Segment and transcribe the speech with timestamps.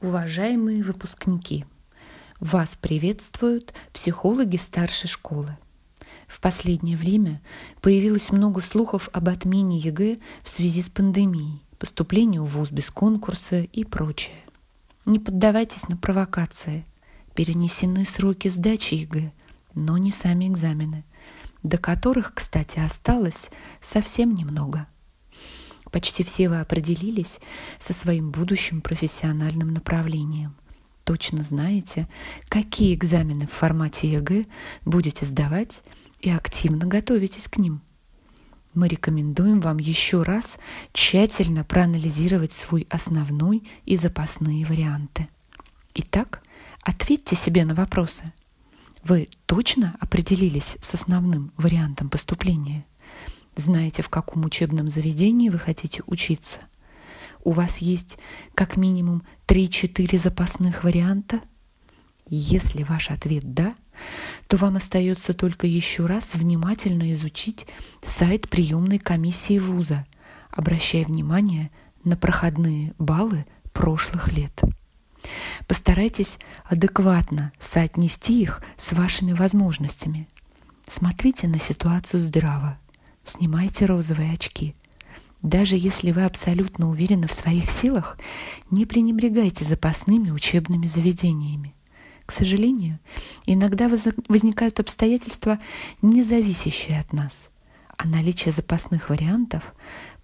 [0.00, 1.64] Уважаемые выпускники,
[2.38, 5.58] вас приветствуют психологи старшей школы.
[6.28, 7.42] В последнее время
[7.80, 13.62] появилось много слухов об отмене ЕГЭ в связи с пандемией, поступлению в ВУЗ без конкурса
[13.62, 14.36] и прочее.
[15.04, 16.84] Не поддавайтесь на провокации.
[17.34, 19.32] Перенесены сроки сдачи ЕГЭ,
[19.74, 21.04] но не сами экзамены,
[21.64, 24.86] до которых, кстати, осталось совсем немного–
[25.90, 27.38] Почти все вы определились
[27.78, 30.54] со своим будущим профессиональным направлением.
[31.04, 32.06] Точно знаете,
[32.48, 34.44] какие экзамены в формате ЕГЭ
[34.84, 35.82] будете сдавать
[36.20, 37.80] и активно готовитесь к ним.
[38.74, 40.58] Мы рекомендуем вам еще раз
[40.92, 45.28] тщательно проанализировать свой основной и запасные варианты.
[45.94, 46.42] Итак,
[46.82, 48.32] ответьте себе на вопросы.
[49.02, 52.84] Вы точно определились с основным вариантом поступления?
[53.58, 56.60] Знаете, в каком учебном заведении вы хотите учиться.
[57.42, 58.18] У вас есть
[58.54, 61.40] как минимум 3-4 запасных варианта.
[62.28, 63.74] Если ваш ответ «да»,
[64.46, 67.66] то вам остается только еще раз внимательно изучить
[68.02, 70.06] сайт приемной комиссии вуза,
[70.50, 71.70] обращая внимание
[72.04, 74.60] на проходные баллы прошлых лет.
[75.66, 80.28] Постарайтесь адекватно соотнести их с вашими возможностями.
[80.86, 82.78] Смотрите на ситуацию здраво
[83.28, 84.74] снимайте розовые очки.
[85.42, 88.18] Даже если вы абсолютно уверены в своих силах,
[88.70, 91.74] не пренебрегайте запасными учебными заведениями.
[92.26, 92.98] К сожалению,
[93.46, 93.88] иногда
[94.28, 95.58] возникают обстоятельства,
[96.02, 97.48] не зависящие от нас,
[97.96, 99.62] а наличие запасных вариантов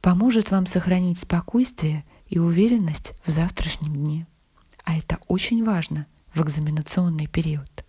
[0.00, 4.26] поможет вам сохранить спокойствие и уверенность в завтрашнем дне.
[4.84, 7.84] А это очень важно в экзаменационный период.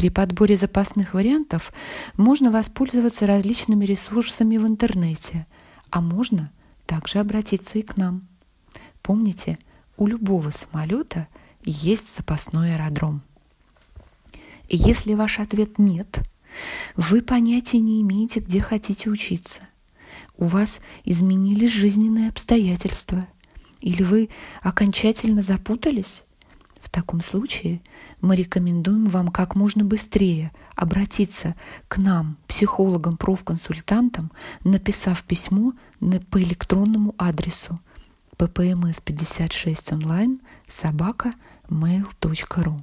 [0.00, 1.74] При подборе запасных вариантов
[2.16, 5.46] можно воспользоваться различными ресурсами в интернете,
[5.90, 6.50] а можно
[6.86, 8.22] также обратиться и к нам.
[9.02, 9.58] Помните,
[9.98, 11.28] у любого самолета
[11.62, 13.20] есть запасной аэродром.
[14.70, 16.20] Если ваш ответ нет,
[16.96, 19.68] вы понятия не имеете, где хотите учиться.
[20.38, 23.26] У вас изменились жизненные обстоятельства.
[23.82, 24.30] Или вы
[24.62, 26.22] окончательно запутались?
[26.90, 27.82] В таком случае
[28.20, 31.54] мы рекомендуем вам как можно быстрее обратиться
[31.86, 34.32] к нам, психологам, профконсультантам,
[34.64, 35.72] написав письмо
[36.30, 37.78] по электронному адресу
[38.36, 41.32] ppms56 онлайн собака
[41.68, 42.76] mail.ru.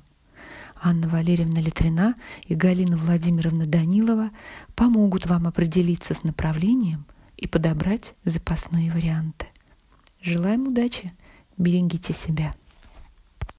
[0.81, 2.15] Анна Валерьевна Литрина
[2.45, 4.29] и Галина Владимировна Данилова
[4.73, 9.47] помогут вам определиться с направлением и подобрать запасные варианты.
[10.21, 11.11] Желаем удачи,
[11.57, 12.53] берегите себя.